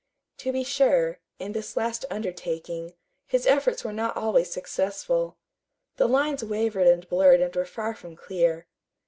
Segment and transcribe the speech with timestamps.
[0.39, 2.95] To be sure, in this last undertaking,
[3.27, 5.37] his efforts were not always successful.
[5.97, 8.65] The lines wavered and blurred and were far from clear.